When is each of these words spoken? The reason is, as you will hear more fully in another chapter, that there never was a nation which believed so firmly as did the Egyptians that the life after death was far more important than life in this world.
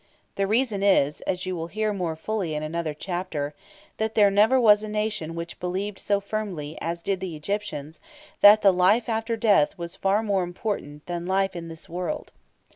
The 0.33 0.47
reason 0.47 0.81
is, 0.81 1.21
as 1.27 1.45
you 1.45 1.55
will 1.55 1.67
hear 1.67 1.93
more 1.93 2.15
fully 2.15 2.55
in 2.55 2.63
another 2.63 2.95
chapter, 2.95 3.53
that 3.97 4.15
there 4.15 4.31
never 4.31 4.59
was 4.59 4.81
a 4.81 4.87
nation 4.89 5.35
which 5.35 5.59
believed 5.59 5.99
so 5.99 6.19
firmly 6.19 6.75
as 6.81 7.03
did 7.03 7.19
the 7.19 7.35
Egyptians 7.35 7.99
that 8.39 8.63
the 8.63 8.73
life 8.73 9.07
after 9.07 9.37
death 9.37 9.77
was 9.77 9.95
far 9.95 10.23
more 10.23 10.41
important 10.41 11.05
than 11.05 11.27
life 11.27 11.55
in 11.55 11.67
this 11.67 11.87
world. 11.87 12.31